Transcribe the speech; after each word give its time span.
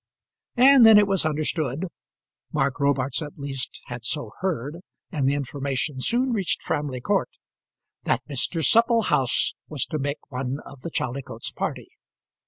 And 0.57 0.83
then 0.83 0.97
it 0.97 1.05
was 1.05 1.27
understood 1.27 1.85
Mark 2.51 2.79
Robarts, 2.79 3.21
at 3.21 3.37
least, 3.37 3.79
had 3.85 4.03
so 4.03 4.31
heard, 4.39 4.77
and 5.11 5.29
the 5.29 5.35
information 5.35 6.01
soon 6.01 6.33
reached 6.33 6.63
Framley 6.63 6.99
Court 7.01 7.29
that 8.05 8.23
Mr. 8.27 8.65
Supplehouse 8.65 9.53
was 9.69 9.85
to 9.85 9.99
make 9.99 10.31
one 10.31 10.57
of 10.65 10.81
the 10.81 10.89
Chaldicotes 10.89 11.51
party. 11.51 11.89